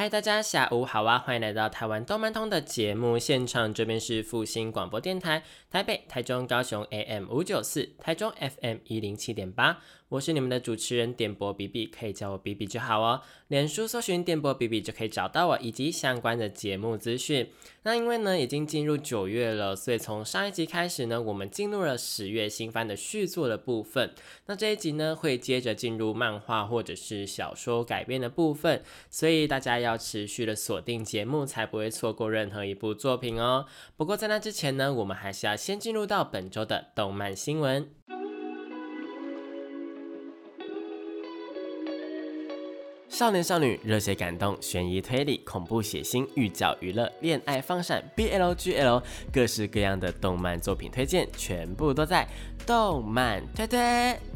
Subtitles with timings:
[0.00, 1.18] 嗨，大家下午好啊！
[1.18, 9.78] 欢迎来到台湾动漫通的节目现场，这边是复兴广播电台台北、台中、高雄 AM 五九四，台中 FM 一零七点八。
[10.08, 13.20] 我是你们的主持人电波比比，可以叫我比比就好哦。
[13.46, 17.48] 脸书搜寻电波比比就可以找到我以及相关的节目资讯。
[17.84, 24.12] 那因为呢已经进入九月了，所以从上一集开始呢，我们进入了十月新番的续作的部分。
[24.46, 33.66] 那这一集呢会接着进入漫画或者是小说改编的部分，所以大家要要持续的锁定节目，才不会错过任何一部作品哦。
[33.96, 37.90] 不过在那之前呢，我们还是要先进入到本周的动漫新闻。
[43.08, 52.26] 少年少女、热血感动、悬疑推理、恐怖血腥、御教娱乐、恋爱放闪、BLGL，各式各样的动漫作品推荐，全部都在
[52.64, 54.29] 动漫推推。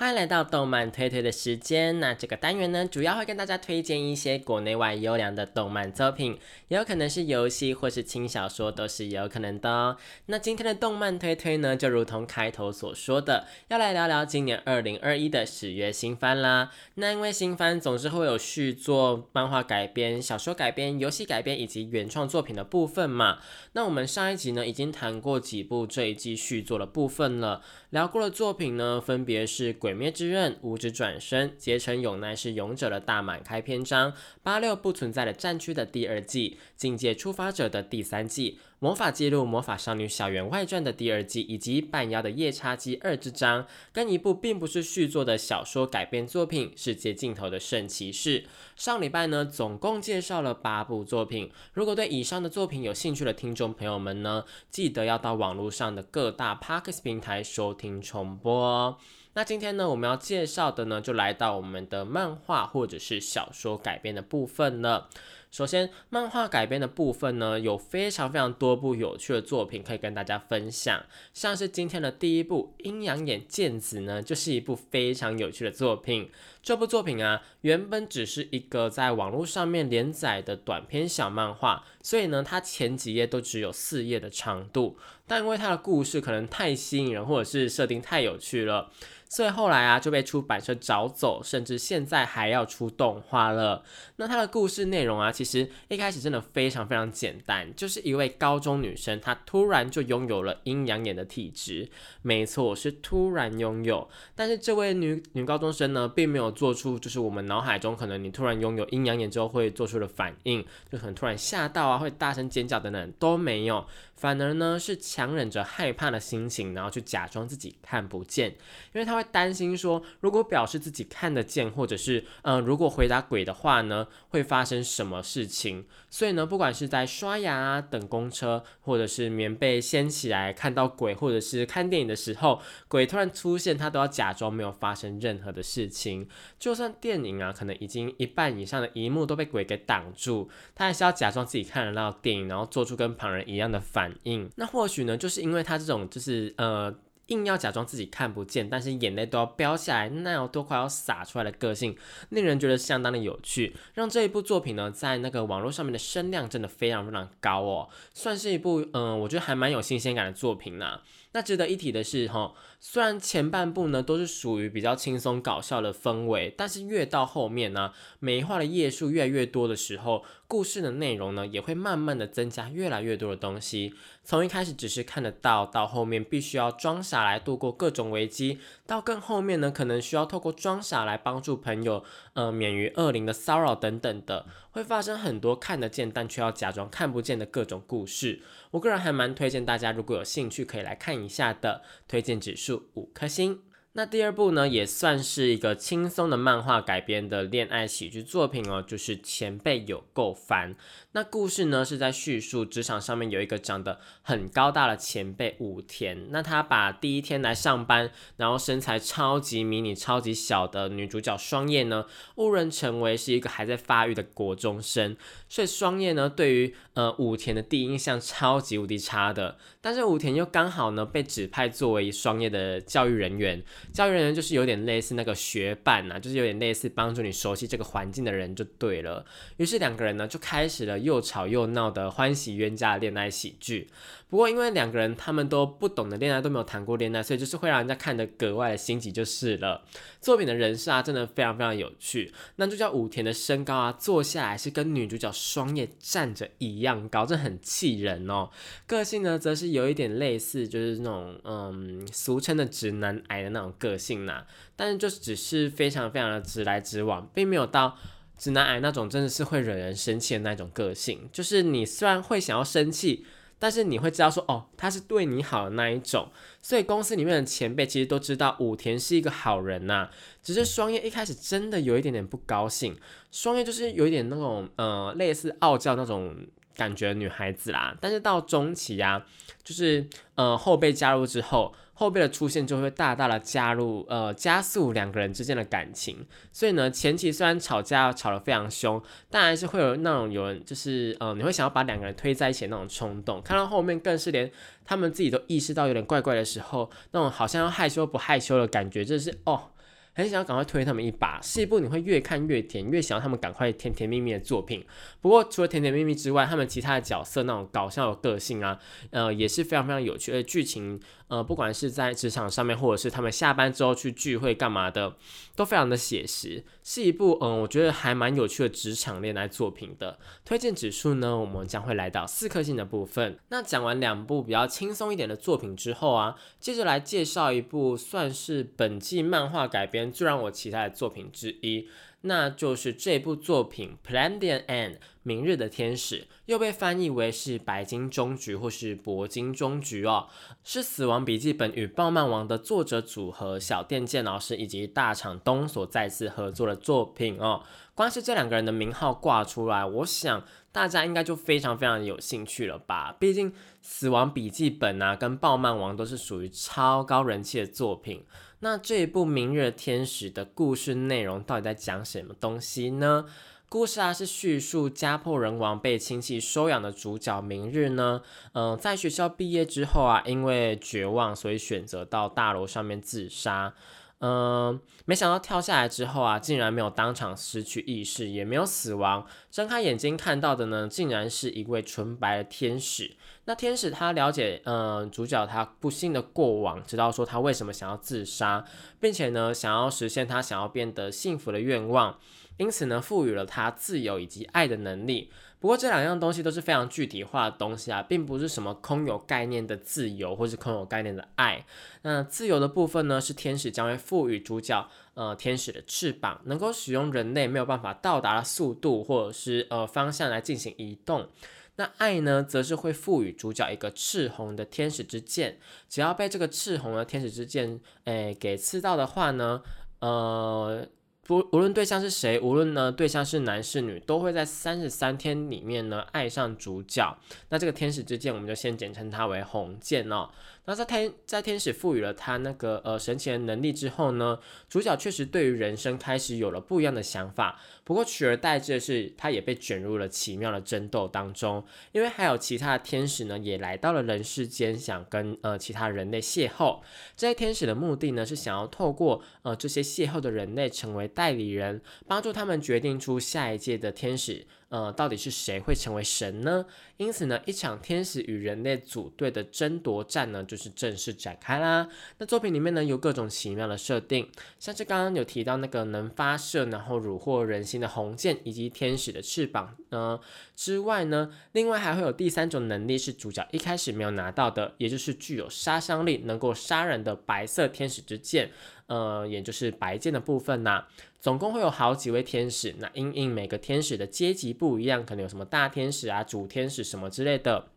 [0.00, 2.00] 欢迎来到动漫推推的时间。
[2.00, 9.98] 那这个单元呢，主要会跟大家推荐一些国内外优良的动漫作品，也有可能是游戏或是轻小说，都是有可能的哦。
[10.24, 16.70] 那今天的动漫推推呢，就如同开头所说的，要来聊聊今年二零二一的十月新番啦。
[16.94, 23.40] 那因为新番总是会有续作、漫画改编、小说改编、游戏改编以及原创作品的部分嘛。
[23.72, 29.89] 那我们上一集呢，已经谈过几部这一季续作的部分了，聊过的作品呢，分别是鬼。
[29.90, 38.58] 毁灭之刃、五指转身、结成永奈是勇者的大满开篇章、八六不存在的战区的第二季、境界出发者的第三季。
[38.78, 48.40] 魔法记录魔法少女小圆外传的第二季，以及半妖的夜叉姬二之章，跟一部并不是续作的小说改编作品《世界尽头的圣骑士》。
[48.76, 51.50] 上礼拜呢，总共介绍了八部作品。
[51.74, 58.96] 如果对以上的作品有兴趣的听众朋友们呢，记得要到网络上的各大 Parks 平台收听重播哦。
[59.34, 65.08] 那今天呢，我们要介绍的呢，就来到我们的漫画或者是小说改编的部分了。
[65.50, 71.04] 首先，漫画改编的部分呢，有非常非常多部有趣的作品可以跟大家分享。
[71.34, 76.30] 像是今天的第一部《阴阳眼剑子》呢，就是一部非常有趣的作品。
[76.62, 84.96] 这部作品啊，原本只是一个在网络上面连载的短篇小漫画，所以呢，它前几页都只有四页的长度。
[85.26, 88.90] 但因为它的故事可能太吸引人，或者是设定太有趣了。
[89.30, 93.84] 所以后来啊就被出版社找走，甚至现在还要出动画了。
[94.16, 101.88] 那它的故事内容啊，其实一开始真的非常非常简单，就是一位高中女生，她突然就拥有了阴阳眼的体质。
[102.22, 104.08] 没错，是突然拥有。
[104.34, 113.86] 但是这位女女高中生呢，并没有做出就是我们脑海中可能你突然拥有阴阳眼之后会做出的反应，就可能突然吓到啊，会大声尖叫等等都没有。
[114.20, 118.50] 反而呢，是强忍着害怕的心情，然后去假装自己看不见，
[118.92, 125.86] 因为他会担心说，如果表示自己看得见，或者是嗯，如果回答鬼的话呢，会发生什么事情？
[126.10, 136.28] 所以呢，不管是在刷牙啊、等公车，或者是棉被掀起来看到鬼，或者是看电影的时候，鬼突然出现，他都要假装没有发生任何的事情。
[136.58, 144.09] 就算电影啊，可能已经一半以上的一幕都被鬼给挡住，他还是要假装自己看得到电影，然后做出跟旁人一样的反。
[144.22, 146.94] 应那或许呢，就是因为他这种就是呃
[147.26, 151.96] 硬要假装自己看不见，但是眼泪都要飙下来，那要都快要洒出来的个性，
[152.30, 161.00] 令人觉得相当的有趣，让这一部作品呢在那个网络上面的声量真的非常非常高哦，算是一部嗯我觉得还蛮有新鲜感的作品呢。
[161.32, 162.52] 那值得一提的是哈，
[162.82, 170.24] 虽然前半部呢都是属于比较轻松搞笑的氛围，但是越到后面呢，美化的页数越来越多的时候。
[170.50, 173.94] 故事的内容呢，也会慢慢的增加越来越多的东西。
[174.24, 182.02] 从一开始只是看得到，到后面必须要装傻来度过各种危机，到更后面呢，可能需要透过装傻来帮助朋友，
[182.32, 188.42] 呃，免于恶灵的骚扰等等的，会发生很多看得见但却要假装看不见的各种故事。
[188.72, 193.60] 我个人还蛮推荐大家，如果有兴趣可以来看一下的，推荐指数五颗星。
[193.94, 200.76] 那第二部呢，也算是一个轻松的漫画改编的恋爱喜剧作品哦，就是前辈有够烦。
[201.10, 212.06] 那故事呢是在叙述职场上面有一个长得很高大的前辈武田，那他把第一天来上班，然后身材超级迷你、超级小的女主角双叶呢，
[212.36, 215.16] 误认成为是一个还在发育的国中生，
[215.48, 219.58] 所以双叶呢对于呃武田的第一印象超级无敌差的。
[219.80, 223.62] 但是武田又刚好呢被指派作为双叶的教育人员。
[223.92, 229.24] 教育人员就是有点类似那个学伴呐，就是有点类似帮助你熟悉这个环境的人就对了。
[229.56, 233.88] 于是两个人呢就开始了又吵又闹的欢喜冤家恋爱喜剧。
[234.30, 239.82] 不过因为两个人他们都不懂得恋爱，都没有谈过恋爱，所以就是会让人家看得格外的心急就是了。
[240.20, 242.32] 作品的人设啊真的非常非常有趣。
[242.56, 248.50] 男主角武田的身高啊坐下来是跟女主角双叶站着一样高，这很气人哦。
[248.86, 253.74] 个性呢则是有一点类似，就是那种嗯俗称的直男癌的那种。
[253.80, 254.44] 个性呐，
[254.76, 257.96] 但是就只是非常非常的直来直往，并没有到
[258.36, 261.28] 直男癌那种真的是会惹人生气的那种个性。
[261.32, 263.24] 就是你虽然会想要生气，
[263.60, 266.28] 但是你会知道说哦，他是对你好的那一种。
[266.60, 270.08] 所以公司里面的前辈其实都知道武田是一个好人呐，
[270.42, 272.98] 只是双叶一开始真的有一点点不高兴。
[273.30, 276.34] 双叶就是有一点那种呃类似傲娇那种
[276.74, 279.24] 感觉的女孩子啦，但是到中期啊，
[279.62, 281.72] 就是呃后辈加入之后。
[282.00, 286.26] 后辈的出现就会大大的加入，呃，加速两个人之间的感情。
[286.50, 293.42] 所以呢，前期虽然吵架吵得非常凶，但还是会有那种有人就是，呃，你会想要把两个人推在一起的那种冲动。
[293.42, 294.50] 看到后面更是连
[294.82, 299.64] 他们自己都意识到有点怪怪的时候，那种好像要害羞不害羞的感觉，就是哦。
[300.12, 304.84] 很想要赶快推他们一把，是一部你会越看越甜，越想要他们赶快甜甜蜜蜜的作品。
[305.20, 308.76] 不过除了甜甜蜜蜜之外，他们其他的角色那种搞笑的个性啊，
[309.10, 310.32] 呃，也是非常非常有趣。
[310.32, 315.14] 而剧情，呃，不管是在职场上面，或者是他们下班之后去聚会干嘛的，
[315.54, 320.18] 都非常的写实，是一部嗯，我觉得还蛮有趣的职场恋爱作品的。
[320.44, 323.38] 推荐指数呢，我们将会来到四颗星的部分。
[323.48, 330.10] 那讲完两部比较轻松一点的作品之后啊，接着来介绍一部算是本季漫画改编。
[330.10, 331.88] 最让我期待的作品之一，
[332.22, 340.28] 那就是这部作品《Plandian End》明日的天使，又被翻译为是白金终局或是铂金终局哦，
[340.62, 347.62] 是《死亡笔记本》与《暴漫王》的作者组合小电剑老师以及大厂东所再次合作的作品哦。
[347.94, 353.16] 光是这两个人的名号挂出来，我想大家应该就非常非常有兴趣了吧？
[353.18, 353.50] 毕竟
[353.80, 358.24] 《死亡笔记本》啊跟《暴漫王》都是属于超高人气的作品。
[358.62, 363.24] 那这一部《明日天使》的故事内容到底在讲什么东西呢？
[363.70, 368.20] 故事啊是叙述家破人亡被亲戚收养的主角明日呢，
[368.52, 373.72] 嗯，在学校毕业之后啊，因为绝望，所以选择到大楼上面自杀。
[374.20, 379.26] 嗯，没想到跳下来之后啊，竟然没有当场失去意识，也没有死亡。
[379.50, 383.16] 睁开眼睛看到的呢，竟然是一位纯白的天使。
[383.46, 388.64] 那天使他了解，嗯，主角他不幸的过往，知道说他为什么想要自杀，
[389.00, 392.18] 并且呢，想要实现他想要变得幸福的愿望，
[392.58, 395.32] 因此呢，赋予了他自由以及爱的能力。
[395.60, 401.66] 不过这两样东西都是非常具体化的东西啊，并不是什么空有概念的自由，或是空有概念的爱。
[402.00, 411.28] 那自由的部分呢，是天使将会赋予主角，呃，天使的翅膀，能够使用人类没有办法到达的速度或者是呃方向来进行移动。
[411.76, 415.58] 那爱呢，则是会赋予主角一个赤红的天使之剑，
[415.90, 419.62] 只要被这个赤红的天使之剑，诶，给刺到的话呢，
[419.98, 420.86] 呃。
[421.30, 427.16] 无无论对象是谁，无论呢对象是男是女，都会在三十三天里面呢爱上主角。
[427.50, 430.28] 那这个天使之剑，我们就先简称它为红剑哦。
[430.66, 434.38] 那在天在天使赋予了他那个呃神奇的能力之后呢，
[434.68, 437.58] 主角确实对于人生开始有了不一样的想法。
[437.82, 446.80] 不过取而代之的是，他也被卷入了奇妙的争斗当中，因为还有其他的天使呢，也来到了人世间，想跟呃其他人类邂逅。
[447.16, 454.46] 这些天使的目的呢，是想要透过呃这些邂逅的人类成为代理人，帮助他们决定出下一届的天使。
[454.70, 456.64] 呃，到底是谁会成为神呢？
[456.96, 461.88] 因此呢，一场天使与人类组队的争夺战呢，就是正式展开啦。
[462.18, 470.20] 那作品里面呢，有各种奇妙的设定，像是刚刚有提到那个能发射然后虏获人心的红剑，以及天使的翅膀呢
[470.54, 478.52] 之外呢，另外还会有第三种能力是主角一开始没有拿到的，也就是具有杀伤力、能够杀人的白色天使之剑。
[478.90, 480.84] 呃，也就是白剑的部分呐，
[481.20, 482.74] 总共会有好几位天使。
[482.80, 487.68] 那因应每个天使的阶级不一样，可能有什么大天使啊、主天使什么之类的。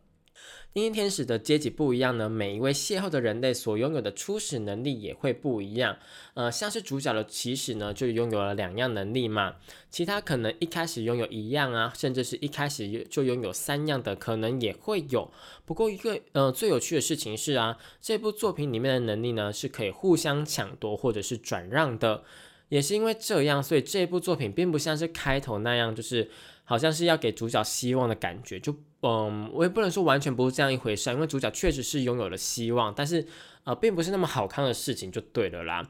[0.73, 5.95] 因天使的阶级不一样呢，每一位邂逅的人类所拥有的初始能力也会不一样。
[6.33, 9.55] 呃，像是主角的起始呢，就拥有了两样能力嘛，
[9.91, 15.31] 其他可能一开始拥有一样啊，甚至是一开始就拥有三样的，可能也会有。
[15.63, 22.23] 不过一个呃最有趣的事情是啊，这部作品里面的能力呢是可以互相抢夺或者是转让的，
[22.69, 26.31] 也是因为这样，所以这部作品并不像是开头那样，就是
[26.63, 28.75] 好像是要给主角希望的感觉，就。
[29.05, 33.27] 嗯，我也不能说完全不是这样一回事，因为主角确实是拥有了希望，但是
[33.65, 35.85] 呃，并不是那么好看的事情就对了啦。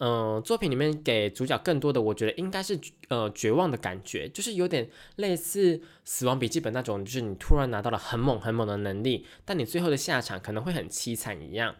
[0.00, 11.74] 嗯，作品里面给主角更多的，我觉得应该是呃绝望的感觉，就是有点类似《死亡笔记本》那种，就是你突然拿到了很猛很猛的能力，但你最后的下场可能会很凄惨一样。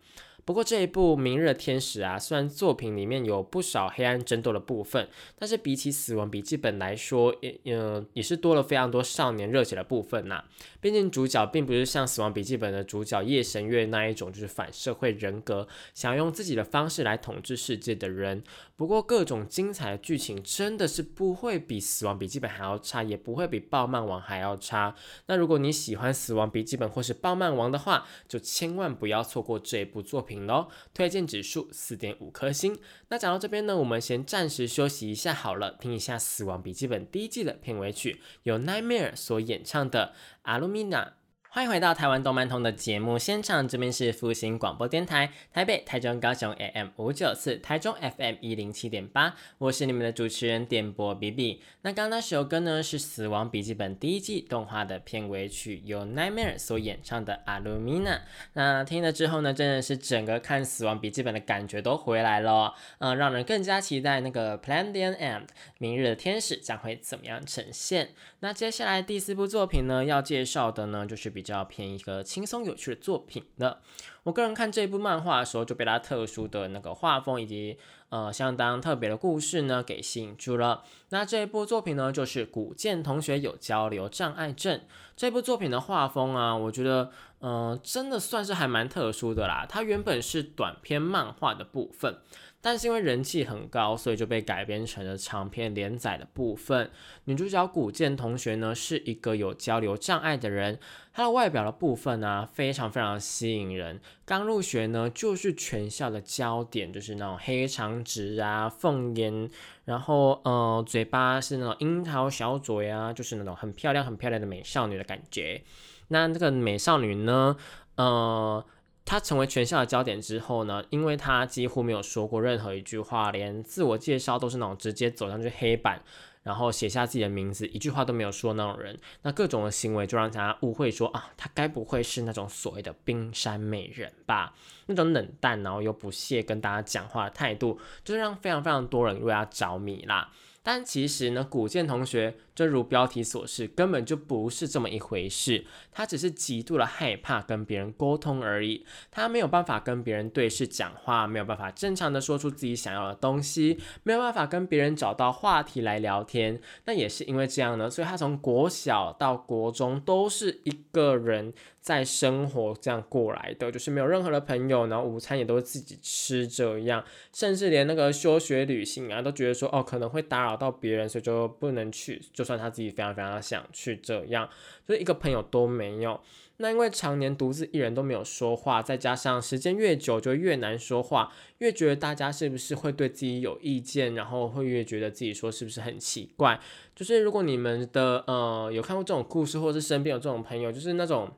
[0.44, 5.06] 不过这一部《明日的天使》啊，虽然作品里面有不少黑暗争斗的部分，
[5.38, 10.42] 但是比起《死亡笔记本》来说，也呃也是多了非常多少年热血的部分呐。
[10.80, 18.42] 毕竟主角并不是像《死亡笔记本》的主角夜神月那一种，就是反社会人格，想用自己的方式来统治世界的人。
[18.74, 24.94] 不过各种精彩的剧情真的是不会比《死亡笔记本》还要差，也不会比《暴漫王》还要差。
[25.26, 30.27] 那如果你喜欢《死亡笔记本》或是《暴漫王》的话，就千万不要错过这一部作品。
[30.46, 32.78] 喽，推荐指数四点五颗星。
[33.08, 40.14] 那讲到这边呢，我们先暂时休息一下好了，听一下《死亡笔记本》第一季的片尾曲，由 Nightmare 所演唱的
[40.60, 41.04] 《Alumina》。
[41.50, 51.62] 欢迎回到台湾动漫通的节目现场，这边是复兴广播电台，台北、台中、高雄 AM 五九四，台中 FM 一零七点八，我是你们的主持人点播 B B。
[51.80, 58.16] 那刚刚那首歌呢，是《死亡笔记本》第一季动画的片尾曲，由 Nightmare 所演唱的《Alumina》。
[58.52, 65.46] 那听了之后呢，真的是整个看《死亡笔记本》的感觉都回来了，嗯，让人更加期待那个 Plan the End
[65.78, 68.10] 明日的天使将会怎么样呈现。
[68.40, 73.76] 那接下来第四部作品呢，要介绍的呢，就是比较偏一个轻松有趣的作品呢。
[74.24, 77.78] 我个人看这部漫画的时候，就被它特殊的那个画风以及
[78.08, 80.82] 呃相当特别的故事呢给吸引住了。
[81.10, 84.80] 那这一部作品呢，就是古剑同学有交流障碍症。
[85.16, 89.64] 这部作品的画风啊，我觉得嗯真的算是还蛮特殊的啦。
[89.68, 92.18] 它原本是短篇漫画的部分。
[92.60, 96.90] 但是因为人气很高，所以就被改编成了长篇连载的部分。
[97.24, 100.78] 女主角古剑同学呢，是一个有交流障碍的人。
[101.12, 104.00] 她的外表的部分呢，非常非常吸引人。
[104.24, 109.48] 刚入学呢，就是全校的焦点，就是那种黑长直啊、凤眼，
[109.84, 115.62] 然后呃，嘴巴是那种樱桃小嘴啊，就是那种很漂亮、很漂亮的美少女的感觉。
[116.08, 117.56] 那这个美少女呢，
[117.94, 118.64] 呃。
[119.08, 126.02] 他成为全校的焦点之后呢，因为他几乎没有说过任何一句话，连自我介绍都是那种直接走上去黑板，
[126.42, 134.52] 然后写下自己的名字，一句话都没有说那种人，那各种的行为就让大家误会说啊，他该不会是那种所谓的冰山美人吧？
[134.84, 140.30] 那种冷淡然后又不屑跟大家讲话的态度，就是让非常非常多人为他着迷啦。
[140.68, 142.34] 但其实呢，古剑同学。
[142.58, 145.64] 正如标题所示，根本就不是这么一回事。
[145.92, 148.84] 他只是极度的害怕跟别人沟通而已。
[149.12, 156.60] 他没有办法跟别人对视讲话，没有办法正常的说出自己想要的东西，没有办法跟别人找到话题来聊天。
[156.86, 161.54] 那也是因为这样呢，所以他从国小到国中都是一个人
[161.88, 172.48] 在生活这样过来的，就是没有任何的朋友，然后午餐也都是自己吃这样，甚至连那个休学旅行啊，都觉得说哦可能会打扰到别人，所以就不能去，就。
[172.48, 174.48] 算他自己非常非常想去这样，
[174.88, 176.18] 就是一个朋友都没有。
[176.56, 186.58] 那因为常年独自一人都没有说话，再加上时间越久就越难说话，越觉得大家是不是会对自己有意见，然后会越觉得自己说是不是很奇怪。
[186.96, 191.30] 就是如果你们的呃有看过这种故事，或者是身边有这种朋友，就是那种。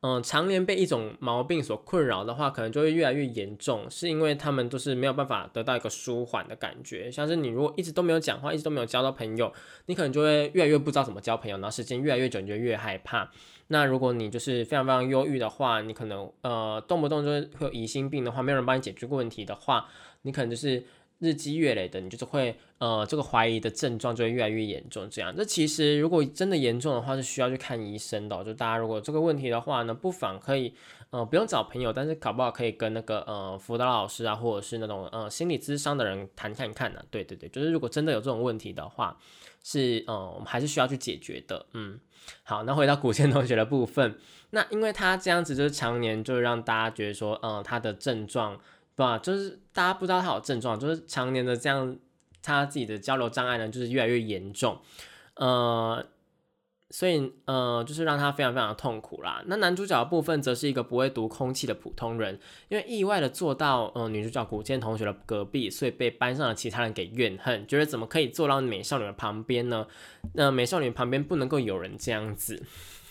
[0.00, 7.10] 嗯，常年被一种毛病所困扰的话，可能就会越来越严重，是因为他们都是没有办法得到一个舒缓的感觉。
[7.10, 9.52] 像是你如果一直都没有讲话，一直都没有交到朋友，
[9.86, 13.28] 你可能就会越来越不知道怎么交朋友，然后时间越来越久，你就越害怕。
[13.66, 19.88] 那如果你就是非常非常忧郁的话，你可能呃动不动就会有疑心病的话，没有人帮你解决过问题的话，
[20.22, 20.84] 你可能就是。
[21.18, 25.08] 日积月累的，你就是会呃，这个怀疑的症状就会越来越严重。
[25.10, 28.44] 这样，这其实如果真的严重的话，是需要去看医生的。
[28.44, 30.72] 就大家如果这个问题的话呢，不妨可以
[31.10, 37.02] 呃，不用找朋友，但是搞不好可以跟那个呃辅导老师啊，或者是那种呃心理咨商的人谈看看呢。
[37.10, 39.18] 对对对，就是如果真的有这种问题的话，
[39.64, 41.66] 是呃，我们还是需要去解决的。
[41.72, 41.98] 嗯，
[42.44, 44.16] 好，那回到古倩同学的部分，
[44.50, 48.60] 那因为他这样子就是常年就让大家觉得说，嗯，他的症状。
[48.98, 49.16] 对吧？
[49.16, 51.96] 就是大家不知道他有症状，就是常年的这样，
[52.42, 54.76] 他自己的交流障碍呢，就是越来越严重。
[55.36, 56.04] 呃，
[56.90, 59.40] 所以，呃，就是让他非常非常的痛苦啦。
[59.46, 62.40] 那男主角的部分则是一个不会读空气的普通人，
[62.70, 69.86] 因为意外的坐到呃女主角古建同学的隔壁，所以被班上的其他人给怨恨，觉得怎么可以坐到美少女的旁边呢？
[70.34, 72.60] 那美少女旁边不能够有人这样子。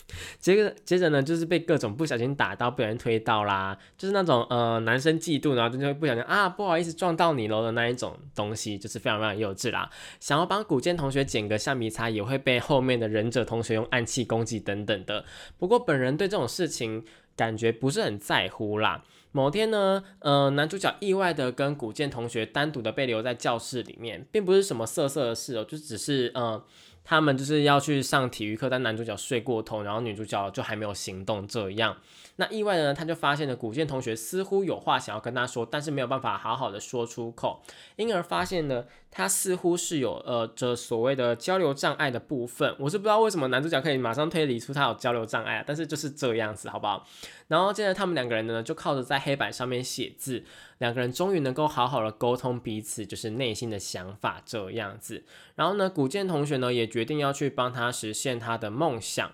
[0.40, 9.90] 接着接着呢，就是被各种不小心打到，不小心推到啦，就是那种呃男生嫉妒，然后就会不小心啊不好意思撞到你喽的那一种东西，就是非常非常幼稚啦。
[10.20, 15.26] 想要帮古剑同学捡个橡皮擦，也会被后面的忍者同学用暗器攻击等等的。
[15.58, 17.04] 不过本人对这种事情
[17.36, 19.04] 感觉不是很在乎啦。
[19.34, 26.64] 某天呢，呃，男主角意外的跟古剑同学单独的被留在教室里面，并不是什么色色的事哦，就只是呃。
[27.10, 31.48] 他们就是要去上体育课，但男主角睡过头，然后女主角就还没有行动。
[31.48, 31.96] 这样，
[32.36, 37.62] 那意外的呢，他就发现了古剑同学似乎有话想要跟他说，但是没有办法好好的说出口，
[37.96, 38.84] 因而发现呢，
[39.17, 42.75] 他似乎是有呃这所谓的交流障碍的部分。
[42.77, 47.03] 我是不知道为什么男主角可以马上推理出他有交流障碍啊，但是就是这样子，好不好？
[47.47, 50.43] 然后接着他们两个人呢，就靠着在黑板上面写字。
[50.77, 55.24] 两个人终于能够好好的沟通彼此，就是内心的想法这样子。
[55.55, 59.31] 然后呢，古剑同学呢也决定要去帮他实现他的梦想。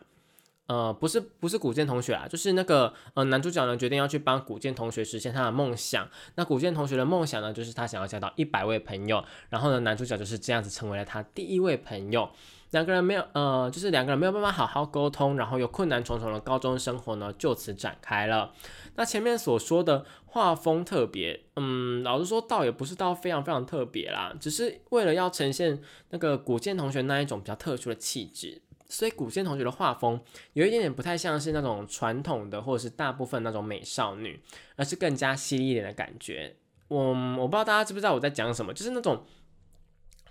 [0.67, 6.07] 呃，不是不是古剑同学啊，就是那个呃男主角呢决定要去帮古剑同学实现他的梦想。
[6.35, 9.23] 那古剑同学的梦想呢，就是他想要交到一百位朋友。
[9.49, 12.29] 然后呢，男主角就是这样子成为了他第一位朋友。
[12.71, 18.51] 两个人没有呃，就是两个人没有办法好好沟通，然后有困难重重的高中生活呢就此展开了。
[18.95, 25.79] 那前面所说的画风特别，嗯，老实说倒也不是到非常非常特别啦，只是为了要呈现
[26.09, 28.62] 那个古剑同学那一种比较特殊的气质，
[28.93, 30.21] 所以古剑同学的画风
[30.53, 34.39] 有一点点不太像是那种传统的或者是大部分那种美少女，
[34.75, 36.55] 而是更加犀利一点的感觉。
[36.87, 39.25] 我我不知道大家知不知道我在讲什么，就是那种。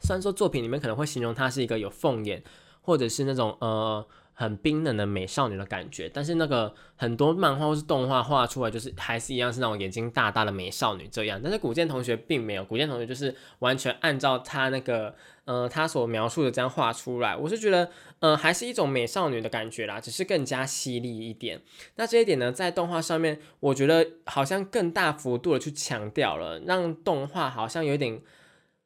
[0.00, 2.42] 虽然说作品里面可能会形容她是一个有凤眼，
[2.80, 4.04] 或者是那种呃
[4.34, 11.40] 很冰冷的美少女的感觉，但是那个很多漫画或是动画画出来就是还是一样是那种眼睛大大的美少女这样。
[11.42, 17.36] 但是古剑同学并没有，古剑同学就是完全按照他那个呃他所描述的这样画出来。
[17.36, 21.60] 我是觉得呃还是一种美少女的感觉啦，只是更加犀利一点。
[21.96, 28.20] 那这一点呢，在动画上面，我觉得好像更大幅度的去强调了，让动画好像有点。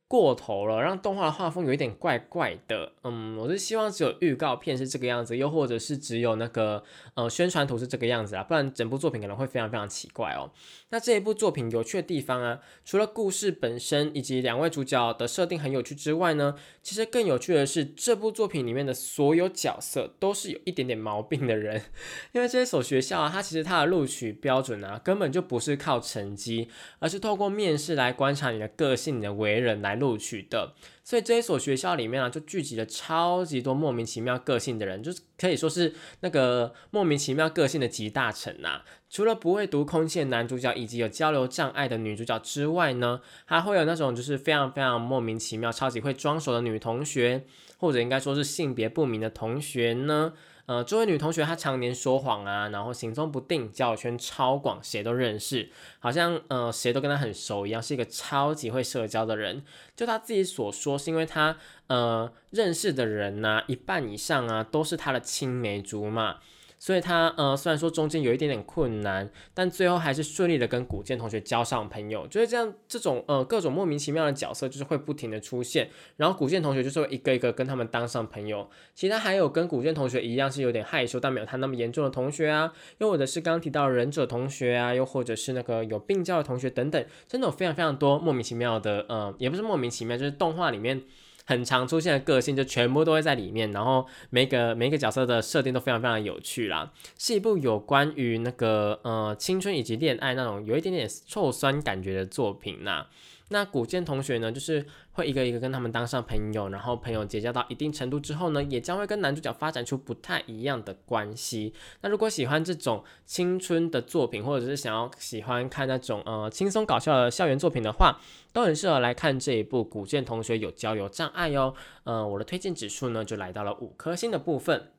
[0.09, 2.93] 过头了，让动画的画风有一点怪怪的。
[3.03, 6.85] 嗯，我是希望只有预告片是这个样子，又或者是只有那个
[7.15, 10.53] 呃宣传图是这个样子啊，不然整部作品可能会非常非常奇怪哦。
[10.91, 21.83] 那这一部作品有趣的地方啊，除了故事本身以及两位主角的设定很有趣之外呢，其实更有趣的是这部作品里面的所有角色都是有一点点毛病的人。
[22.31, 26.69] 因为这所学校啊，它其实它的录取标准啊，根本就不是靠成绩，
[27.01, 29.96] 而是透过面试来观察你的个性、你的为人来。
[29.99, 38.83] 录取的，所以这一所学校里面啊，就聚集了超级多莫名其妙个性的人，就是可以说是那个莫名其妙个性的集大成呐。
[39.09, 47.45] 除了不会读空气的男主角以及有交流障碍的女主角之外呢，还会有那种就是非常非常莫名其妙、超级会装熟的女同学，
[47.79, 50.33] 或者应该说是性别不明的同学呢。
[50.67, 59.63] 呃，这位女同学她常年说谎啊，然后行踪不定，交友圈超广，谁都认识，好像呃谁都跟她很熟一样，是一个超级会社交的人。
[59.95, 66.39] 就她自己所说，是因为她呃认识的人呢，一半以上啊都是她的青梅竹马。
[66.79, 72.27] 所以他呃，虽然说中间有一点点困难，但最后还是顺利的跟古剑同学交上朋友。
[72.27, 78.69] 就是这样，这种呃各种莫名其妙的角色，就是会不停的出现，然后古剑同学就是会一个一个跟他们当上朋友。
[78.95, 91.03] 其他还有跟古剑同学一样是有点害羞，但没有他那么严重的同学啊，又或者是刚刚提到忍者同学啊，又或者是那个有病娇的同学等等，真的有非常非常多莫名其妙的，呃，也不是莫名其妙，就是动画里面。
[91.47, 103.07] 很常出现的个性就全部都会在里面，然后每个每个角色的设定都非常非常有趣啦，是一部有关于那个呃青春以及恋爱那种有一点点臭酸感觉的作品呐。
[103.49, 111.73] 那古剑同学呢，就是会一个一个跟他们当上朋友，然后朋友结交到一定程度之后呢，也将会跟男主角发展出不太一样的关系。
[112.01, 118.21] 那如果喜欢这种青春的作品，或者是想要喜欢看那种呃轻松搞笑的校园作品的话，
[118.53, 121.73] 都很适合来看这一部《古剑同学有交流障碍》哟。
[122.03, 124.91] 呃，我的推荐指数呢，就来到了五颗星的部分。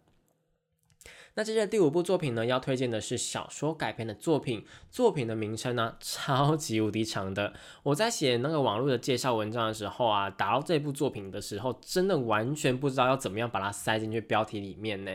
[1.38, 7.54] 那接着第五部作品呢，要推荐的是小说改编的作品，作品的名称呢超级无敌长的。
[7.84, 15.12] 我在写那个网络的介绍文章的时候啊，打到这部作品的时候，真的完全不知道要怎么样把它塞进去标题里面呢。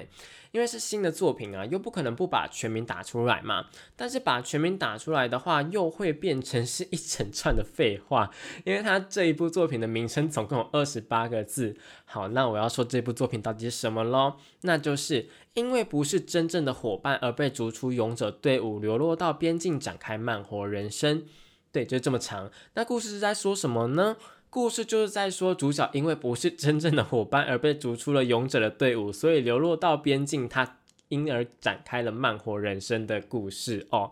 [0.53, 3.67] 因为是新的作品啊，又不可能不把全名打出来嘛。
[3.97, 8.31] 但是把全名打出来的话，又会变成是一整串的废话。
[8.65, 11.77] 因为它这一部作品的名称总共有二十八个字。
[12.05, 14.35] 好，那我要说这部作品到底是什么喽？
[14.61, 21.25] 那就是因为不是真正的伙伴而被逐出勇者队伍，流落到边境展开慢活人生。
[21.73, 22.51] 对，就这么长。
[22.75, 24.17] 那故事是在说什么呢？
[24.53, 30.77] 故事就是在说，主角因为不是真正的伙伴而被逐出了勇者的队伍，所以流落到边境，他
[31.09, 34.11] 因而展开了慢活人生的故事哦。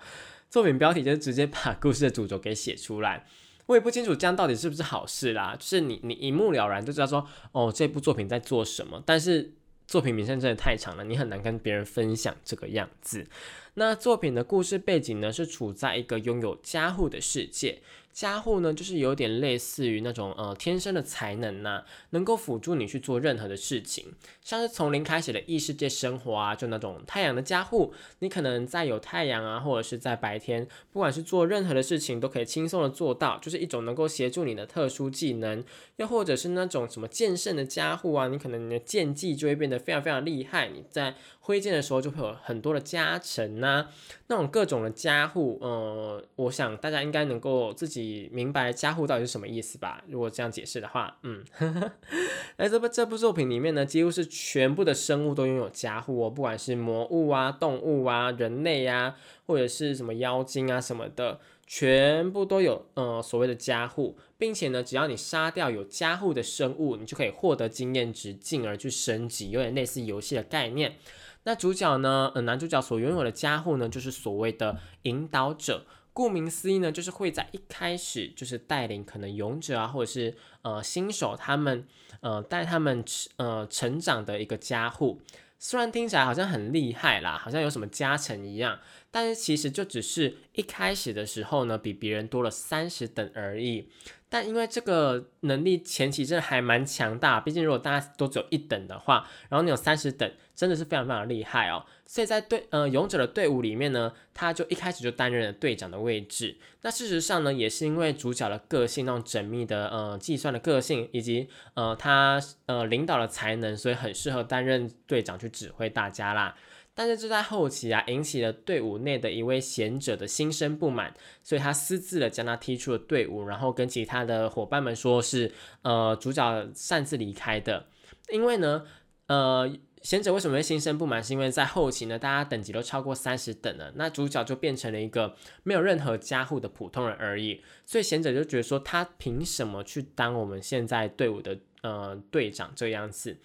[0.48, 3.26] 作品标题就直接把故事的主轴给写出来。
[3.66, 9.52] 我也不清楚这样到底是不是好事啦，就是你你一目了然就知道说，哦，这部作品在做什么，但是
[9.86, 13.26] 作品名称真的太长了，你很难跟别人分享这个样子。
[13.74, 17.82] 那作品的故事背景呢，是处在一个拥有家护的世界。
[18.12, 35.64] 加护呢，就是有点类似于那种呃天生的才能呐，能够辅助你去做任何的事情，像是从零开始的异世界生活啊，就那种太阳的加护，你可能在有太阳啊，或者是在白天，不管是做任何的事情都可以轻松的做到，就是一种能够协助你的特殊技能，
[35.96, 43.86] 又或者是那种什么剑圣的加护啊，你可能你的剑技就会变得非常非常厉害，你在挥剑的时候就会有很多的加成呐，
[44.26, 47.99] 那种各种的加护，呃，我想大家应该能够自己。
[48.00, 50.02] 你明白加护到底是什么意思吧？
[50.08, 51.44] 如果这样解释的话，嗯，
[52.56, 59.14] 在这部这部作品里面呢，几乎是全部的生物都拥有加护哦，不管是魔物啊、动物啊、人类呀，
[59.46, 70.96] 或者是什么妖精啊什么的，全部都有呃所谓的加护，并且呢，只要你杀掉有加护的生物，你就可以获得经验值，进而去升级，有点类似游戏的概念。
[71.44, 75.86] 那主角呢，呃，男主角所拥有的加护呢，就是所谓的引导者。
[76.12, 81.86] 顾名思义呢，就是会在一开始就是带领可能勇者啊，或者是呃新手他们
[82.20, 83.04] 呃带他们
[83.36, 85.20] 呃成长的一个加护。
[85.62, 88.78] 虽然听起来好像很厉害啦，好像有什么加成一样，
[89.10, 93.90] 但是其实就只是一开始的时候呢，比别人多了三十等而已。
[94.30, 101.84] 但因为这个能力前期真的还蛮强大，毕竟如果大家都只有一等的话，然后你有三十等，真的是非常非常厉害哦。
[102.10, 106.56] 所以在队呃勇者的队伍里面呢，他就一开始就担任了队长的位置。
[106.82, 116.56] 那事实上呢，也是因为主角的个性那种缜密的呃计算的个性，以及呃他呃领导的才能，所以很适合担任队长去指挥大家啦。
[116.94, 127.86] 但是这在后期啊，引起了队伍内的一位贤者的心生不满，所以他私自的将他踢出了队伍，然后跟其他的伙伴们说是，呃，主角擅自离开的。
[128.32, 128.84] 因为呢，
[129.28, 129.70] 呃，
[130.02, 131.22] 贤者为什么会心生不满？
[131.22, 143.36] 是因为在后期呢，大家等级都超过三十等了，那主角就变成了一个没有任何加护的普通人而已，所以贤者就觉得说，他凭什么去当我们现在队伍的呃队长这样子？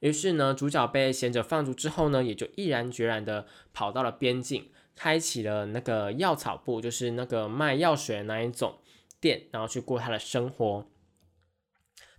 [0.00, 8.78] 于是呢，主角被贤者放逐之后呢，也就毅然决然的跑到了边境，开启了那个药草部，就是那个卖药水的那一种
[9.20, 10.86] 店，然后去过他的生活。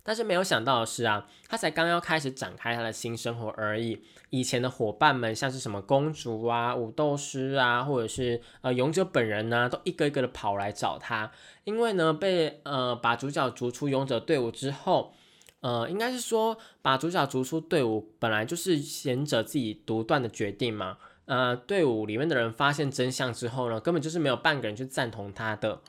[0.06, 11.32] 但是没有想到的是啊，他才刚要开始展开他的新生活而已，以前的伙伴们，像是什么公主啊、武斗师啊，或者是呃勇者本人呢，都一个一个的跑来找他，
[11.64, 15.12] 因为呢，被呃把主角逐出勇者队伍之后。
[15.60, 20.98] 呃，应该是说把主角逐出队伍，本来就是贤者自己独断的决定嘛。
[21.24, 25.80] 呃，队伍里面的人发现真相之后呢，根本就是没有半个人去赞同他的，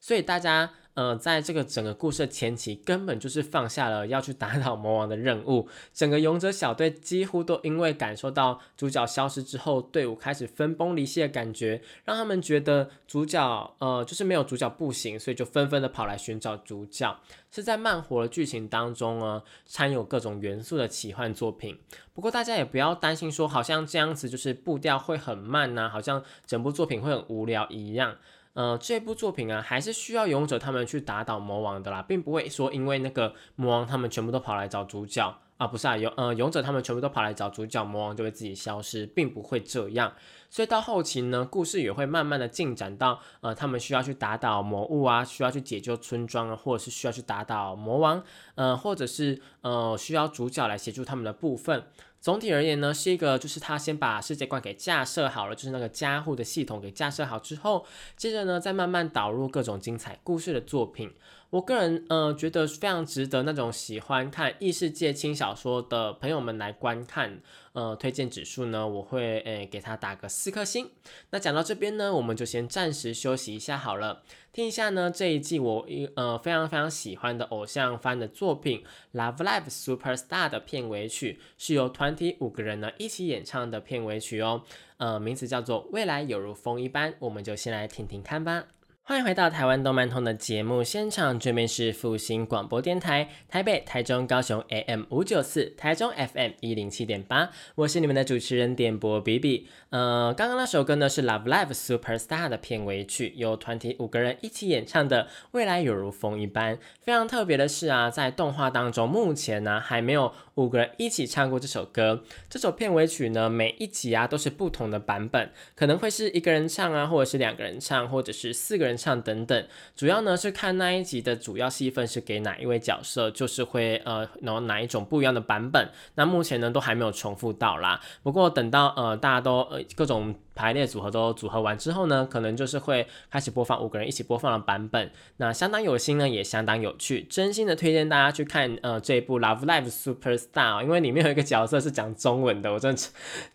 [0.00, 0.72] 所以大家。
[0.94, 5.68] 呃，在这个整个故事的前期，根本就是放下了要去打倒魔王的任务。
[5.94, 17.18] 整个勇者小队几乎都因为感受到主角消失之后，队伍开始分崩离析的感觉，让他们觉得主角呃就是没有主角不行，所以就纷纷的跑来寻找主角。
[17.52, 21.78] 是在慢活的剧情当中呢，掺有各种元素的奇幻作品。
[22.12, 28.16] 不过大家也不要担心说，好像这样子就是步调会很慢呐，好像整部作品会很无聊一样。
[28.52, 40.12] 呃，这部作品啊，还是需要勇者他们去打倒魔王的啦，并不会说因为那个魔王他们全部都跑来找主角啊，不是啊，勇呃勇者他们全部都跑来找主角，魔王就会自己消失，并不会这样。
[40.48, 48.20] 所以到后期呢，故事也会慢慢的进展到呃，他们需要去打倒魔物啊，需要去解救村庄啊，或者是需要去打倒魔王，
[48.56, 51.84] 呃，或者是呃需要主角来协助他们的部分。
[52.20, 61.10] 总体而言呢，是一个就是他先把世界观给架设好了，就是那个加护的系统给架设好之后，接着呢再慢慢导入各种精彩故事的作品。
[61.48, 67.40] 我个人呃觉得非常值得那种喜欢看异世界轻小说的朋友们来观看。
[67.72, 70.90] 呃，推荐指数呢，我会诶给他打个四颗星。
[71.30, 78.82] 那讲到这边呢，我们就先暂时休息一下好了，听一下呢这一季我一呃非常非常喜欢的偶像番的作品
[79.18, 84.64] 《Love Live Super Star》的片尾曲，是由团体五个人呢一起演唱的片尾曲哦。
[84.96, 88.64] 呃，名字叫做《未来有如风一般》，我们就先来听听看吧。
[89.10, 99.66] 欢迎回到台湾动漫通的节目现场，这边是复兴广播电台台北、台中、高雄 AM 五九四，台中 FM 一零七点八，我是你们的主持人点播 B B。
[99.88, 106.76] 呃，刚刚那首歌呢是 Love Live Super Star 的片尾曲，由团体五个人一起演唱的《未来有如风一般》。
[107.00, 112.22] 非常特别的是啊，在动画当中，目前呢还没有五个人一起唱过这首歌。
[112.48, 118.96] 这首片尾曲呢，每一集啊都是不同的版本，可能会是一个人唱啊，或者是两个人唱，或者是四个人。
[119.00, 125.88] 唱等等，主要呢是看那一集的主要戏份是给哪一位角色，就是会呃，然后哪一种不一样的版本。
[126.16, 127.98] 那目前呢都还没有重复到啦。
[128.22, 135.10] 不过等到呃大家都呃各种排列组合都组合完之后呢，可能就是会开始播放五个人一起播放的版本。
[135.38, 143.02] 那相当有心呢，也相当有趣，真心的推荐大家去看呃这部《Love Live Super Star》，因为里面有一个角色是讲中文的，我真的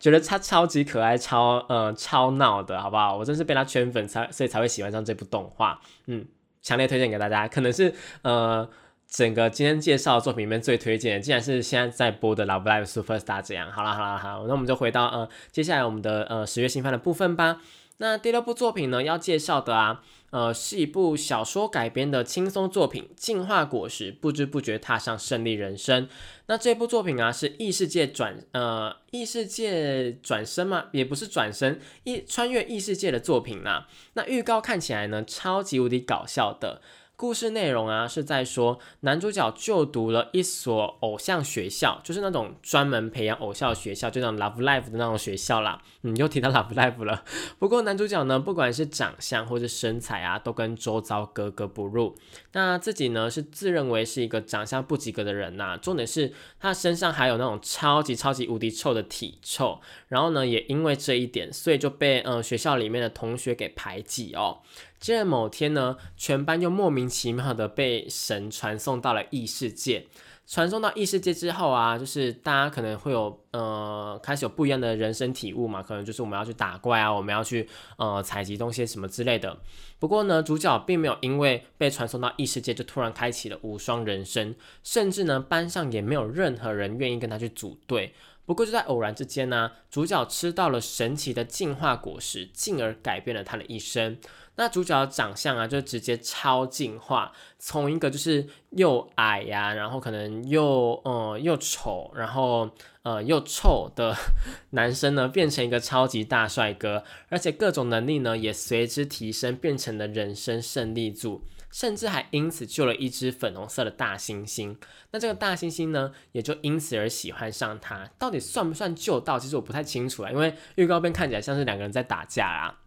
[0.00, 3.16] 觉得他超级可爱，超呃超闹的，好不好？
[3.16, 5.80] 我真是被他圈粉才，所以才会喜欢上这部动画。
[6.06, 6.26] 嗯，
[6.60, 8.68] 强烈推荐给大家，可能是呃。
[9.08, 13.70] 整个今天介绍的作品里面最推荐的，竟然是现在在播的《Love Live Super Star》这样。
[13.70, 17.60] 好了好了好，那我们就回到呃接下来我们的呃十月新番的部分吧。
[17.98, 26.06] 那第六部作品呢要介绍的啊，呃是一部小说改编的轻松作品《进化果实》，不知不觉踏上胜利人生。
[26.48, 33.88] 那这部作品啊是异世界转呃异世界转身嘛，也不是转身，异穿越异世界的作品啦。
[34.12, 36.82] 那预告看起来呢超级无敌搞笑的。
[37.16, 45.80] 故事内容啊，是在说男主角就读了一所偶像学校，就是那种专门培养偶像学校，就像 Love Life 的那种学校啦。
[46.02, 47.24] 嗯，又提到 Love Life 了。
[47.58, 52.14] 不过男主角呢，不管是长相或者身材啊，都跟周遭格格不入。
[52.52, 55.78] 那自己呢，是自认为是一个长相不及格的人呐。
[55.80, 59.80] 重点是他身上还有那种超级超级无敌臭的体臭。
[60.08, 64.58] 然后呢，也因为这一点，所以就被呃学校里面的同学给排挤哦。
[64.98, 70.06] 接着某天呢，全班又莫名其妙的被神传送到了异世界。
[70.48, 79.58] 传送到异世界之后啊，就是大家可能会有呃开始有不一样的人生体悟嘛，可能就是我们要去打怪啊，我们要去呃采集东西什么之类的。
[79.98, 84.54] 不过呢，主角并没有因为被传送到异世界就突然开启了无双人生，
[84.84, 88.14] 甚至呢班上也没有任何人愿意跟他去组队。
[88.46, 94.16] 不过就在偶然之间呢，主角吃到了神奇的进化果实，进而改变了他的一生。
[94.58, 102.70] 那主角的长相啊，就直接超进化，从一个就是又矮呀，然后可能又呃又丑，然后
[103.02, 104.16] 呃又臭的
[104.70, 111.42] 男生呢，变成一个超级大帅哥，而且各种能力呢也随之提升，变成了人生胜利组，
[111.76, 114.74] 甚至还因此救了一只粉红色的大猩猩。
[115.10, 118.10] 那这个大猩猩呢，也就因此而喜欢上他。
[118.18, 119.38] 到底算不算救到？
[119.38, 122.78] 其实我不太清楚啊，因为预告片看起来像是两个人在打架啊。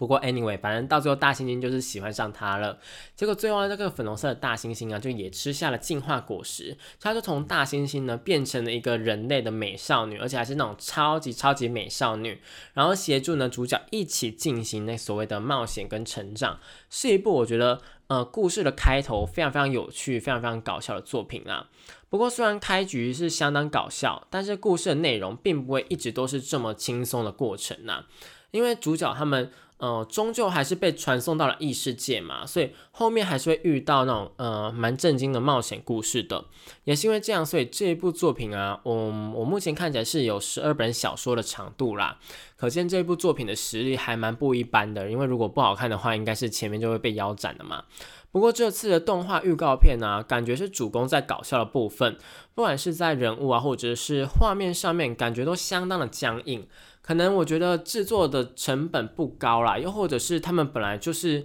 [0.00, 2.78] 不过，anyway，反正到最后大猩猩就是喜欢上他了。
[3.14, 12.40] 结果最后这个粉红色的大猩猩啊，就也吃下了进化果实，他就从大猩猩呢变成了一个人类的美少女，而且还是那种超级超级美少女。
[12.72, 16.58] 然后协助呢主角一起进行那所谓的冒险跟成长，
[16.88, 21.68] 是一部我觉得呃故事的开头非常非常有趣、非常非常搞笑的作品啊。
[22.08, 28.06] 不过虽然开局是相当搞笑，但是故事的内容并不会一直都是这么轻松的过程呐，
[28.50, 29.52] 因为主角他们。
[29.80, 36.44] 呃，终究还是被传送到了异世界嘛，所以后面还是会遇到那种呃蛮震惊的冒险故事的。
[36.84, 38.94] 也是因为这样，所以这一部作品啊，我
[39.34, 42.18] 我目前看起来是有十二本小说的长度啦，
[42.56, 45.10] 可见这部作品的实力还蛮不一般的。
[45.10, 47.84] 因为如果不好看的话，应该是前面就会被腰斩的嘛。
[48.32, 52.16] 不过这次的动画预告片呢，感觉是主攻在搞笑的部分，
[52.54, 56.68] 不管是在人物啊，或者是画面上面，感觉都相当的僵硬。
[57.10, 61.44] 可能我觉得制作的成本不高啦，又或者是他们本来就是，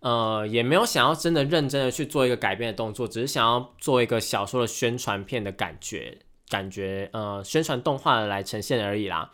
[0.00, 6.18] 呃，也没有想要真的认真的去做一个改变的动作，只是想要做一个小说的宣传片的感觉，
[6.50, 9.30] 感觉呃宣传动画来呈现而已啦。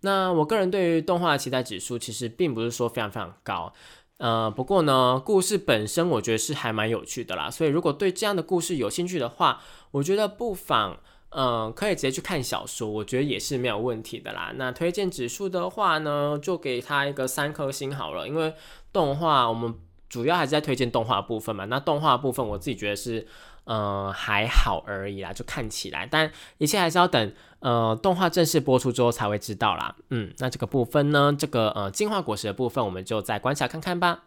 [0.00, 3.72] 那我个人对于动画的期待指数其实并不是说非常非常高，
[4.18, 9.60] 呃，不过呢，故事本身我觉得是还蛮有趣的啦，所以如果对这样的故事有兴趣的话，
[9.92, 10.98] 我觉得不妨。
[11.34, 14.52] 嗯，可以直接去看小说，我觉得也是没有问题的啦。
[14.56, 18.54] 那推荐指数的话呢，就给他一个三颗星好了，因为
[18.92, 19.74] 动画我们。
[20.06, 21.64] 主要还是在推荐动画部分嘛。
[21.64, 23.26] 那动画部分我自己觉得是，
[23.64, 29.96] 呃，还好而已啦，就看起来，但一切还是要等呃动画正式播出之后才会知道啦。
[30.10, 34.22] 嗯，那这个部分呢，这个呃进化果实的部分，我们就再观察看看吧。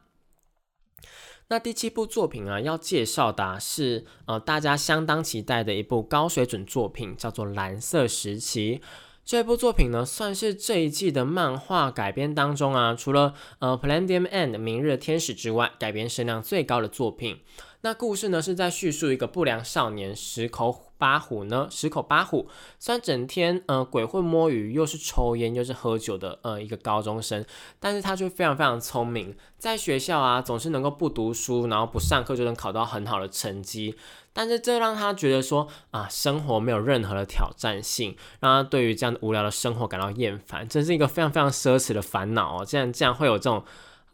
[1.50, 8.76] 那第七部作品啊，要介绍的是呃大家相当期待的一部高水准作品，叫做《蓝色时期》。
[9.24, 17.40] 这部作品呢，算是这一季的漫画改编当中啊，除了呃《Palladium and》明日天使之外，改编声量最高的作品。
[17.82, 22.48] 那故事呢，是在叙述一个不良少年石口八虎呢，十口八虎，
[22.80, 27.46] 虽然整天呃鬼混摸鱼，又是抽烟又是喝酒的呃一个高中生，
[27.80, 33.96] 但是他却非常非常聪明，在学校啊总是能够不读书，然后不上课就能考到很好的成绩。
[34.34, 42.66] 但是这让他觉得说啊，生活没有任何的挑战性，让他对于这样无聊的生活感到厌烦，真是一个非常非常奢侈的烦恼哦。
[42.66, 43.64] 竟然竟然会有这种，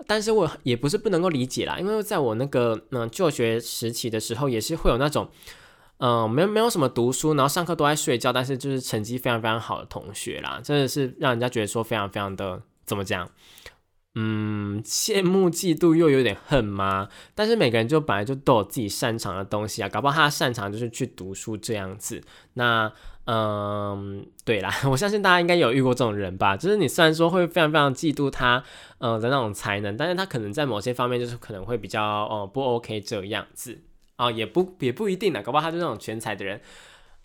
[0.07, 5.27] 但是我也不是不能够理解啦，因为在我那个嗯就学时期的时候，也是会有那种
[6.05, 13.29] 嗯没没有什么读书，然后上课都在睡觉，但是就是成绩非常非常好的同学啦，真的是让人家觉得说非常非常的怎么讲？
[14.15, 17.07] 嗯，羡慕、嫉妒又有点恨吗？
[17.33, 22.21] 但是每个人就本来就都有自己擅长的东西啊，搞不好他擅长就是去读书这样子。
[22.55, 22.91] 那，
[23.25, 26.57] 嗯，对啦， 我相信大家应该有遇过这种人吧？
[26.57, 28.61] 就是你虽然说会非常非常嫉妒他，
[28.97, 33.79] 呃的那种才能，但是他可能在某些方面就是可能会比较哦不 OK 这样子
[34.15, 36.61] 啊，也不也不一定呢，搞不好他就那种全才的人。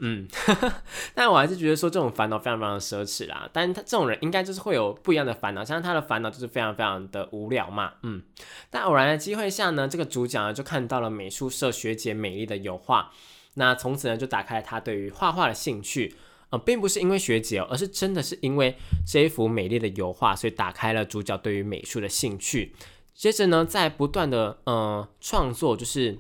[0.01, 0.29] 嗯，
[1.13, 3.51] 但我还是觉得说这种烦恼非常非常奢侈啦。
[3.53, 7.95] 但他这种人应该就是会有不一样的烦恼，像他的烦恼就是非常非常的无聊嘛。
[8.05, 8.23] 嗯，
[8.71, 13.11] 但偶然的机会下呢，这个主角呢就看到了美术社学姐美丽的油画，
[13.55, 16.15] 那从此呢就打开了他对于画画的兴趣。
[16.51, 18.75] 呃，并不是因为学姐，而是真的是因为
[19.07, 22.75] 这一幅美丽的油画，所以打开了主角对于美术的兴趣。
[23.13, 26.19] 接着呢，在不断的呃创作，就是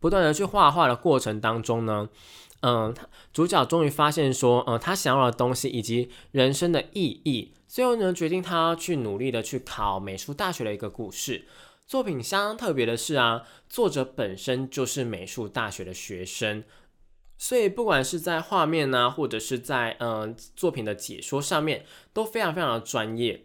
[0.00, 2.08] 不断的去画画的过程当中呢。
[2.60, 2.92] 嗯，
[3.32, 11.44] 主角终于发现说，呃，他想要的东西以及人生的意义，最后呢，决定他去努力的去考美术大学的一个故事。
[11.86, 16.64] 作品相当特别的是啊，作者本身就是美术大学的学生，
[17.36, 23.44] 所以不管是在画面呢，或者是在嗯作品的解说上面，都非常非常的专业。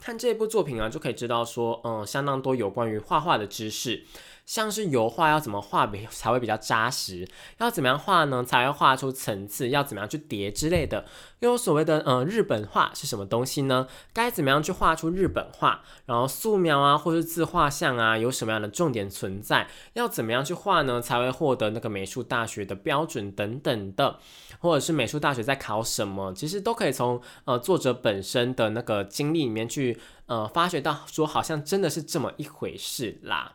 [0.00, 4.04] 看这部作品啊，就可以知道说，嗯，相当多有关于画画的知识。
[4.44, 7.28] 像是油画要怎么画比才会比较扎实？
[7.58, 8.44] 要怎么样画呢？
[8.44, 9.68] 才会画出层次？
[9.68, 11.04] 要怎么样去叠之类的？
[11.38, 13.86] 又有所谓的呃日本画是什么东西呢？
[14.12, 15.82] 该怎么样去画出日本画？
[16.06, 19.68] 然后素描啊，或是自画像啊，有什么样的重点存在？
[19.94, 21.00] 要怎么样去画呢？
[21.00, 24.18] 才会获得那个美术大学的标准等等的？
[24.58, 26.32] 或者是美术大学在考什么？
[26.34, 33.54] 其实都可以从呃作者本身的那个经历里面去呃发掘到，说好像真的是这么一回事啦。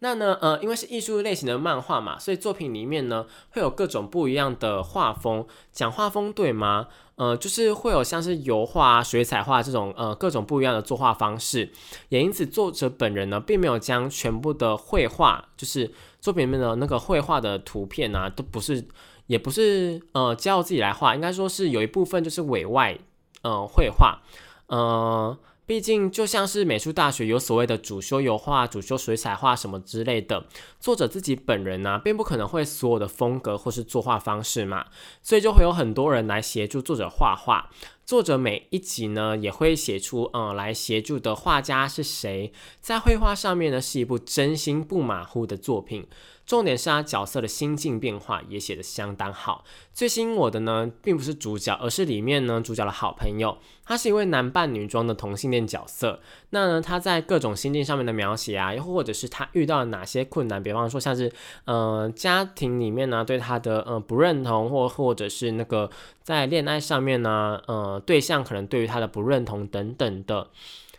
[0.00, 5.46] 那呢，呃，因为是艺术类型的漫画嘛，所以作品里面呢会有各种不一样的画风。
[5.70, 6.88] 讲画风对吗？
[7.14, 11.70] 呃，就是会有像是油画、水彩画这种呃各种不一样的作画方式。
[12.08, 18.84] 也因此，作者本人呢并没有将全部的绘画，就是作品里面的那个绘画的图片啊，都不是，
[19.28, 22.98] 也不是呃教自己来画，应该说是有一部分就是委外
[23.42, 24.20] 呃绘画，
[24.66, 25.38] 呃。
[25.72, 30.44] 毕竟，就像是美术大学有所谓的主修油画、主修水彩画什么之类的，
[30.78, 34.84] 作者自己本人呢，并不可能会所有的风格或是作画方式嘛，
[35.22, 37.70] 所以就会有很多人来协助作者画画。
[38.04, 46.06] 作者每一集呢，也会写出，嗯，来协助的画家是谁，在绘画上面呢，是一部真心不马虎的作品。
[46.52, 49.64] 重点是他角色的心境变化也写得相当好。
[49.94, 53.56] 最吸引我的呢，并不是主角，而是里面呢主角的好朋友。
[53.86, 56.20] 他是一位男扮女装的同性恋角色。
[56.50, 61.32] 那呢，他在各种心境上面的描写啊，又或者是他遇到了哪些困难，比方说像是，
[61.64, 65.88] 呃，家庭里面呢对他的呃不认同，或或者是那个
[66.22, 70.50] 在恋爱上面呢，呃，对象可能对于他的不认同等等的。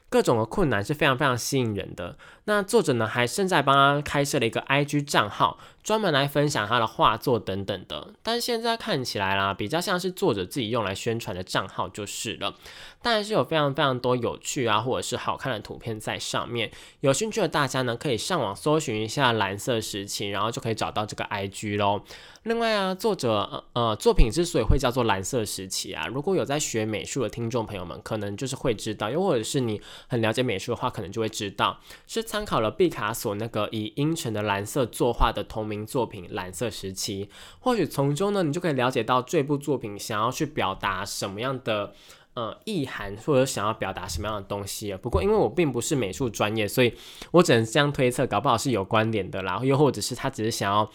[0.09, 2.15] 各种的困难是非常非常吸引人的。
[2.45, 8.13] 那作者呢，还正在帮他开设了一个 IG 账号，专门来分享他的画作等等的。
[8.21, 12.56] 但现在看起来啦，比较像是作者自己用来宣传的账号就是了。
[13.01, 16.71] 当然是有非常非常多有趣啊，或者是好看的图片在上面。
[17.01, 22.03] 有兴趣的大家呢，可以上网搜寻一下蓝色时期，然后就可以找到这个 IG 咯。
[22.43, 37.27] 另外啊，作者呃作品之所以会叫做蓝色时期啊，如果有在学美术的听众朋友们，可能就是会知道；又或者是你很了解美术的话，可能就会知道，是参考了毕卡索那个以阴沉的蓝色作画的同名作品《蓝色时期》。
[37.59, 41.93] 或许从中呢，你就可以了解到这部作品想要去表达什么样的
[42.33, 44.95] 呃意涵或者想要表达什么样的东西。
[44.95, 46.95] 不过因为我并不是美术专业，所以
[47.29, 50.89] 我只能这样推测，搞不好是有关联的啦，又或者是他只是想要。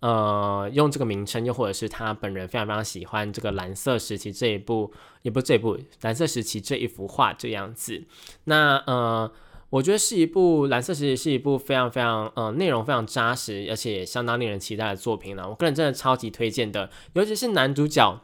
[0.00, 8.04] 呃，用这个名称，又或者是他本人非常非常喜欢这个蓝色时期这一部，也不是这一部蓝色时期这一幅画这样子。
[8.44, 9.32] 那呃，
[9.76, 15.46] 我觉得是一部蓝色时期是一部非常非常呃内容非常扎实，而且相当令人期待的作品了。
[15.46, 18.22] 我个人真的超级推荐的，尤其是男主角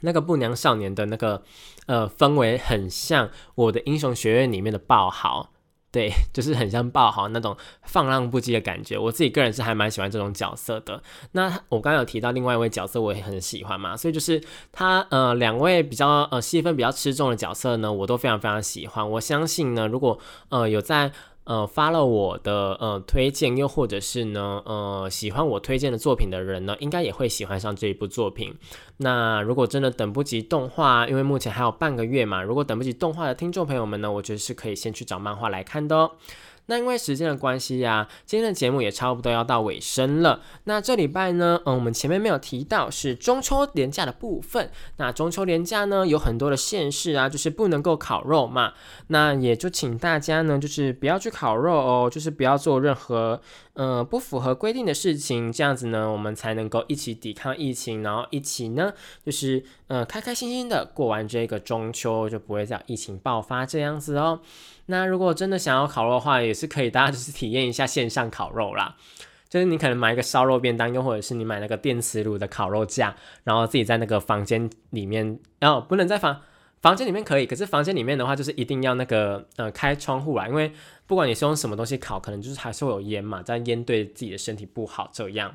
[0.00, 1.44] 那个不良少年的那个
[1.86, 5.52] 呃氛围，很像我的英雄学院里面的爆豪。
[5.92, 8.98] 对， 就是很像爆豪那种放浪不羁的感觉。
[8.98, 11.02] 我自己个人是还蛮喜欢这种角色的。
[11.32, 13.96] 那我刚刚有提到另外一位角色，我也很喜欢嘛。
[13.96, 19.10] 所以就是他呃两位比较呃戏份比较吃重的角色呢，我都非常非常喜欢。
[19.12, 20.18] 我相信呢，如果
[20.50, 21.12] 呃有在。
[21.46, 28.52] 呃，发了我的呃推荐，又或者是呢，呃，喜欢我推荐的作品的人呢，应该也会喜欢上这一部作品。
[28.96, 36.10] 那如果真的等不及动画，因为目前还有半个月嘛，如果等不及动画的听众朋友们呢，我觉得是可以先去找漫画来看的哦。
[36.66, 40.40] 那因为时间的关系呀，今天的节目也差不多要到尾声了。
[40.64, 44.70] 那这礼拜呢，嗯，我们前面没有提到是中秋连假的部分。
[44.96, 48.72] 那中秋连假呢，有很多的县市啊，就是不能够烤肉嘛。
[49.08, 53.40] 那也就请大家呢，就是不要去烤肉哦，就是不要做任何。
[53.76, 58.92] 呃，不符合规定的事情，这样子呢，我们才能够一起抵抗疫情，然后一起呢，
[59.24, 64.40] 就是呃，开开心心的过完这个中秋，就不会再疫情爆发这样子哦。
[64.86, 68.96] 那如果真的想要烤肉的话，也是可以，大家就是体验一下线上烤肉啦。
[69.48, 73.14] 就是你可能买一个烧肉便当，又或者是你买那个电磁炉的烤肉架，
[73.44, 76.40] 然后自己在那个房间里面，然后不能在房
[76.86, 80.70] 房间里面可以，可是房间里面的话，就是一定要那个呃开窗户啦，因为。
[81.08, 85.08] 不管你是用什么东西烤，可能就是还是会有烟嘛，但烟对自己的身体不好。
[85.12, 85.54] 这样，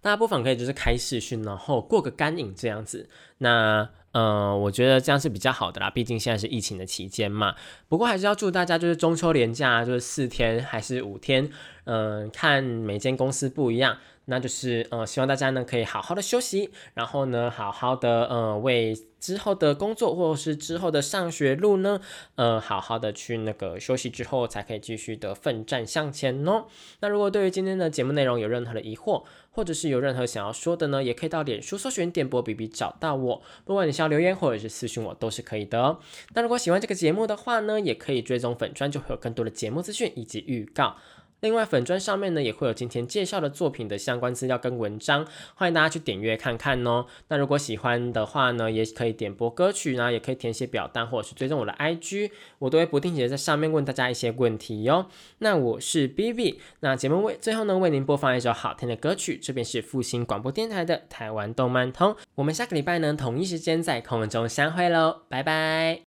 [0.00, 3.08] 大家不妨可以就是开视讯，然后过个干瘾这样子。
[3.38, 7.56] 那呃，我觉得这样是比较好的啦，毕竟现在是疫情的期间嘛。
[7.88, 11.50] 不过还是要祝大家就是中秋连假就是四天还是五天，
[11.82, 13.98] 嗯，看每间公司不一样。
[14.26, 22.00] 那就是呃，希望大家呢可以好好的休息，然后呢好好的呃为之后的工作或者是之后的上学路呢，
[22.36, 26.64] 呃好好的去那个休息之后才可以继续的奋战向前哦。
[27.00, 35.98] 那如果对于今天的节目内容有任何的疑惑，或者是有任何想要说的呢，也可以到脸书搜寻电波 B B 找到我，不管你是要留言或者是私讯我都是可以的哦。
[36.34, 40.96] 那如果喜欢这个节目的话呢，也可以追踪粉砖，就会有更多的节目资讯以及预告。
[41.42, 45.26] 另外，粉砖上面呢也会有今天介绍的作品的相关资料跟文章，
[45.56, 47.06] 欢迎大家去点阅看看哦。
[47.26, 52.30] 那如果喜欢的话呢，也可以点播歌曲呢，也可以填写表单或者是追踪我的 IG，
[52.60, 55.06] 我都会不定期在上面问大家一些问题哟。
[55.38, 65.98] 那我是 B B，那节目为最后呢为您播放一首好听的歌曲，这边是复兴广播电台的台湾动漫通，我们下个礼拜呢同一时间在空中相会喽，拜拜。